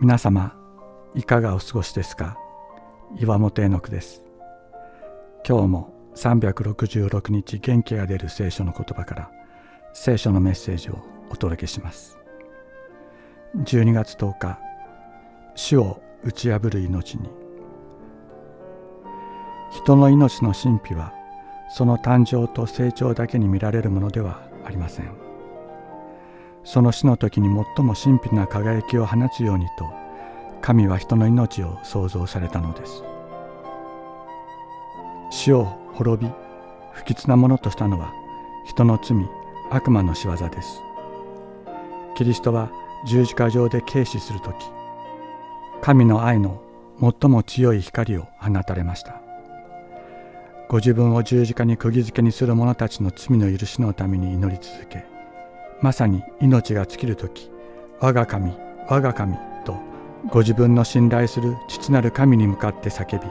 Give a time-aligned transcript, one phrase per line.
[0.00, 0.54] 皆様
[1.16, 2.38] いかがお過ごしですか？
[3.18, 4.22] 岩本絵の句です。
[5.44, 9.30] 今日も366日元気が出る聖書の言葉から
[9.94, 11.00] 聖書のメッセージを
[11.30, 12.16] お届けします。
[13.56, 14.60] 12月10日
[15.56, 17.28] 死を打ち破る命に。
[19.72, 21.12] 人の命の神秘は
[21.70, 25.27] その誕生と成長だけに見られるものではありません。
[26.64, 29.88] その死の時に最も神秘な輝きを放つようにと
[30.60, 33.04] 神は人の命を創造されたのです。
[35.30, 35.64] 死を
[35.94, 36.32] 滅び
[36.92, 38.12] 不吉なものとしたのは
[38.66, 39.16] 人の罪
[39.70, 40.82] 悪魔の仕業です。
[42.16, 42.70] キリストは
[43.06, 44.54] 十字架上で軽視する時
[45.80, 46.60] 神の愛の
[47.00, 49.20] 最も強い光を放たれました。
[50.68, 55.06] ご自分を十字架に釘付けにする者たちの罪の許しのために祈り続け
[55.80, 57.50] まさに命が尽きる時
[58.00, 58.52] 我が神
[58.88, 59.76] 我が神と
[60.30, 63.26] ご自分の信頼する父なる神に向かって叫び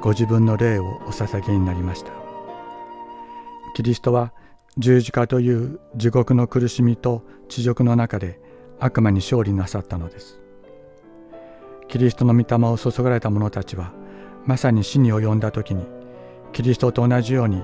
[0.00, 2.12] ご自分の霊をお捧げになりました。
[3.74, 4.32] キリストは
[4.78, 8.40] 十字架という地獄の苦しみと地獄の中で
[8.78, 10.40] 悪魔に勝利なさったのです。
[11.88, 13.92] キリストの御霊を注がれた者たちは
[14.46, 15.84] まさに死に及んだ時に
[16.52, 17.62] キリストと同じように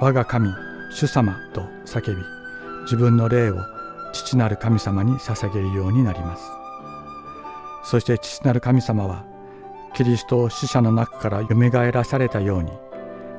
[0.00, 0.50] 我が神
[0.90, 2.37] 主様と叫び
[2.88, 3.58] 自分の霊を
[4.14, 6.42] 父なる神様に捧げるようになります。
[7.84, 9.26] そして父なる神様は
[9.94, 12.72] キリストを死者の中からよみがえらされたように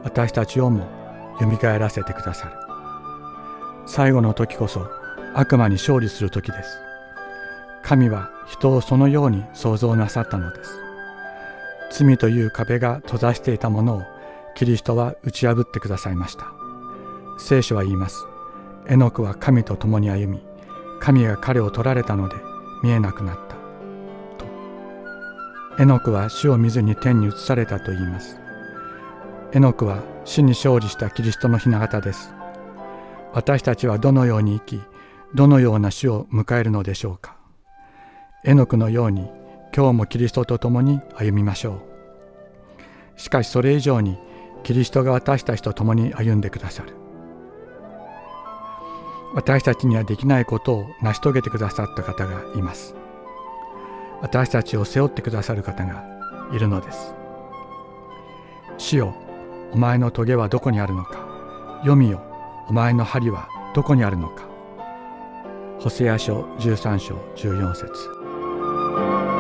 [0.04, 0.86] 私たちをも
[1.42, 2.52] よみがえらせてくださる。
[3.88, 4.86] 最後の時こそ
[5.34, 6.70] 悪魔に勝利する時です。
[7.82, 10.80] 神は人をそのように創造なさったのです。
[11.92, 14.04] 罪という壁が閉ざしていたものを
[14.54, 16.46] キリストは打ち破ってくださいました。
[17.40, 18.29] 聖書は言います。
[18.90, 20.42] エノクは神と共に歩み
[21.00, 22.36] 神が彼を取られたので
[22.82, 23.56] 見えなくなった。
[24.44, 24.46] と。
[25.82, 28.40] エノクは死を見ずに天に移されたと言います。
[29.54, 32.34] エノクは死に勝利したキリストの雛形です。
[33.34, 34.82] 私たちはどのように生き
[35.36, 37.38] どのような死を迎えるのでしょうか。
[38.44, 39.30] エノクのように
[39.76, 41.82] 今日もキリストと共に歩みましょ
[43.18, 43.22] う。
[43.22, 44.18] しかしそれ以上に
[44.64, 47.09] キリストが私たちと共に歩んでくださる。
[49.34, 52.96] 私たちにはできないことを成し遂げてくださった方がいます。
[54.22, 56.04] 私たちを背負ってくださる方が
[56.52, 57.14] いるのです。
[58.78, 59.14] 死よ
[59.72, 61.28] お前の棘はどこにあるのか。
[61.82, 62.22] 読みよ
[62.68, 64.48] お前の針はどこにあるのか。
[65.80, 69.39] ホセア書13章14節。